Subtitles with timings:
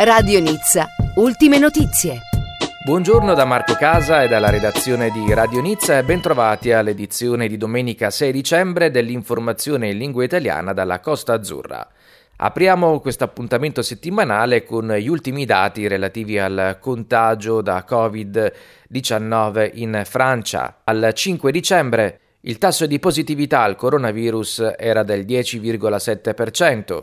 [0.00, 2.20] Radio Nizza, ultime notizie.
[2.84, 8.08] Buongiorno da Marco Casa e dalla redazione di Radio Nizza e bentrovati all'edizione di domenica
[8.08, 11.84] 6 dicembre dell'informazione in lingua italiana dalla Costa Azzurra.
[12.36, 20.82] Apriamo questo appuntamento settimanale con gli ultimi dati relativi al contagio da Covid-19 in Francia.
[20.84, 27.02] Al 5 dicembre il tasso di positività al coronavirus era del 10,7%,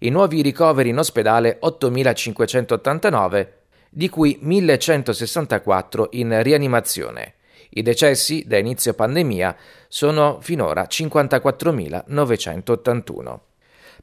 [0.00, 3.48] i nuovi ricoveri in ospedale 8.589,
[3.90, 7.34] di cui 1.164 in rianimazione.
[7.70, 9.56] I decessi da inizio pandemia
[9.88, 13.38] sono finora 54.981.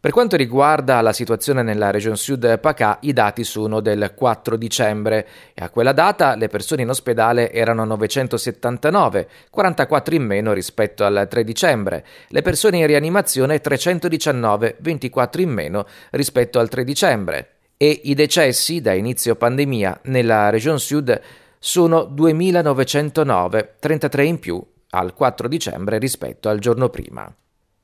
[0.02, 5.28] Per quanto riguarda la situazione nella regione sud PACA, i dati sono del 4 dicembre.
[5.54, 11.28] E a quella data le persone in ospedale erano 979, 44 in meno rispetto al
[11.30, 17.50] 3 dicembre, le persone in rianimazione 319, 24 in meno rispetto al 3 dicembre.
[17.78, 21.22] E i decessi da inizio pandemia nella regione sud
[21.60, 27.32] sono 2909, 33 in più al 4 dicembre rispetto al giorno prima.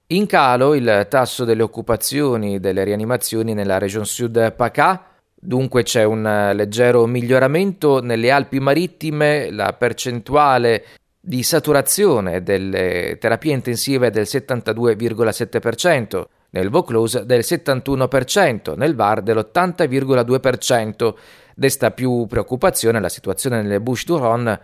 [0.09, 5.03] In calo il tasso delle occupazioni delle rianimazioni nella regione sud PACA,
[5.35, 10.85] dunque c'è un leggero miglioramento nelle Alpi marittime, la percentuale
[11.19, 21.13] di saturazione delle terapie intensive è del 72,7%, nel Vaucluse del 71%, nel VAR dell'80,2%.
[21.53, 24.57] Desta più preoccupazione la situazione nelle Bouches du Rhône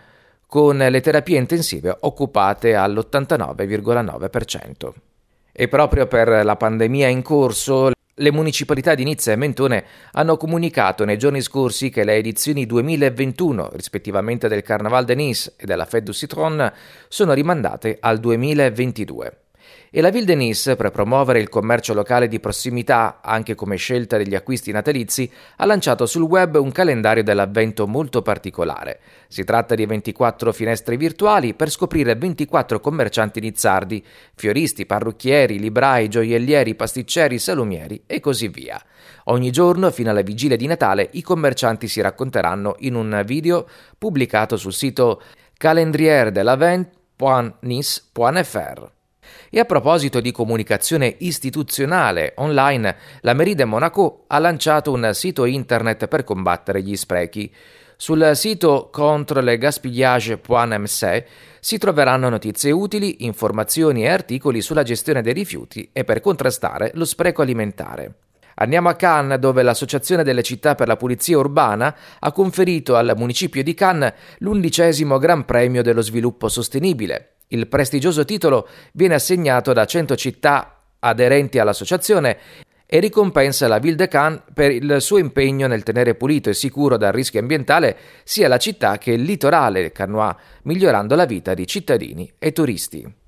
[0.47, 5.11] con le terapie intensive occupate all'89,9%.
[5.55, 11.05] E proprio per la pandemia in corso, le municipalità di Nizza e Mentone hanno comunicato
[11.05, 16.05] nei giorni scorsi che le edizioni 2021, rispettivamente del Carnaval de Nice e della Fête
[16.05, 16.71] du Citron,
[17.07, 19.42] sono rimandate al 2022
[19.89, 24.17] e la Ville de Nice, per promuovere il commercio locale di prossimità anche come scelta
[24.17, 28.99] degli acquisti natalizi, ha lanciato sul web un calendario dell'avvento molto particolare.
[29.27, 34.03] Si tratta di 24 finestre virtuali per scoprire 24 commercianti nizzardi,
[34.35, 38.81] fioristi, parrucchieri, librai, gioiellieri, pasticceri, salumieri e così via.
[39.25, 44.57] Ogni giorno, fino alla vigilia di Natale, i commercianti si racconteranno in un video pubblicato
[44.57, 45.21] sul sito
[46.43, 48.92] l'avent.nice.fr.
[49.49, 55.45] E a proposito di comunicazione istituzionale online, la Mairie de Monaco ha lanciato un sito
[55.45, 57.53] internet per combattere gli sprechi.
[57.95, 61.23] Sul sito contrelegaspillage.mc
[61.59, 67.05] si troveranno notizie utili, informazioni e articoli sulla gestione dei rifiuti e per contrastare lo
[67.05, 68.15] spreco alimentare.
[68.55, 73.63] Andiamo a Cannes, dove l'Associazione delle città per la pulizia urbana ha conferito al municipio
[73.63, 77.32] di Cannes l'undicesimo Gran Premio dello sviluppo sostenibile.
[77.53, 82.37] Il prestigioso titolo viene assegnato da 100 città aderenti all'associazione
[82.87, 86.97] e ricompensa la Ville de Cannes per il suo impegno nel tenere pulito e sicuro
[86.97, 92.31] dal rischio ambientale sia la città che il litorale canois, migliorando la vita di cittadini
[92.39, 93.21] e turisti.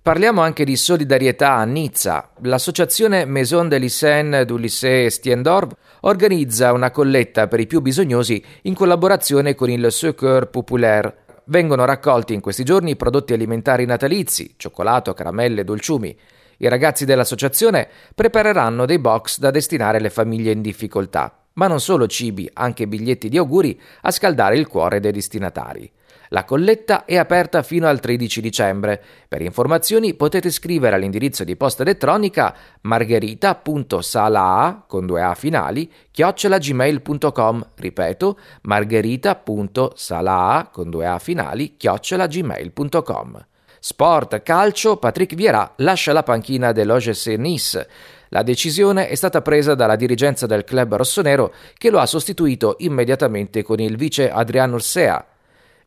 [0.00, 2.30] Parliamo anche di solidarietà a Nizza.
[2.42, 8.74] L'associazione Maison de Lycée du Lycée Stiendorf organizza una colletta per i più bisognosi in
[8.74, 15.64] collaborazione con il Secours Populaire vengono raccolti in questi giorni prodotti alimentari natalizi, cioccolato, caramelle,
[15.64, 16.16] dolciumi.
[16.58, 22.06] I ragazzi dell'associazione prepareranno dei box da destinare alle famiglie in difficoltà, ma non solo
[22.06, 25.90] cibi, anche biglietti di auguri a scaldare il cuore dei destinatari.
[26.30, 29.00] La colletta è aperta fino al 13 dicembre.
[29.28, 37.68] Per informazioni potete scrivere all'indirizzo di posta elettronica margherita.salaa con due A finali chiocciolagmail.com.
[37.74, 43.46] Ripeto, margherita.salaa con due A finali chiocciolagmail.com.
[43.78, 47.88] Sport, calcio, Patrick Vieira lascia la panchina dell'OGC Nice.
[48.30, 53.62] La decisione è stata presa dalla dirigenza del club rossonero che lo ha sostituito immediatamente
[53.62, 55.24] con il vice Adriano Ursea.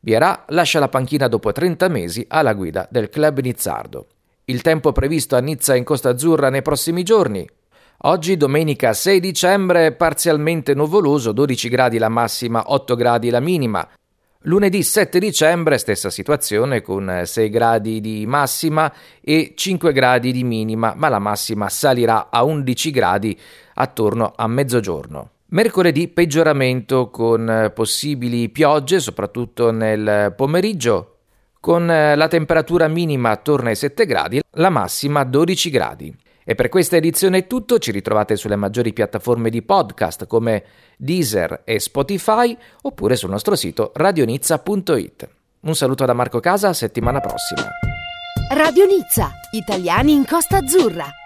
[0.02, 4.08] Bierà lascia la panchina dopo 30 mesi alla guida del club nizzardo.
[4.46, 7.48] Il tempo previsto a Nizza in Costa Azzurra nei prossimi giorni.
[8.04, 13.86] Oggi, domenica 6 dicembre, parzialmente nuvoloso, 12 gradi la massima, 8 gradi la minima.
[14.44, 20.94] Lunedì 7 dicembre, stessa situazione con 6 gradi di massima e 5 gradi di minima,
[20.96, 23.38] ma la massima salirà a 11 gradi
[23.74, 25.31] attorno a mezzogiorno.
[25.51, 31.18] Mercoledì peggioramento con eh, possibili piogge, soprattutto nel pomeriggio,
[31.60, 36.16] con eh, la temperatura minima attorno ai 7 gradi, la massima 12 gradi.
[36.44, 40.63] E per questa edizione è tutto, ci ritrovate sulle maggiori piattaforme di podcast come
[40.98, 45.30] Deezer e Spotify oppure sul nostro sito radionizza.it.
[45.62, 47.68] Un saluto da Marco Casa, settimana prossima.
[48.51, 51.19] Radio Nizza, italiani in Costa Azzurra.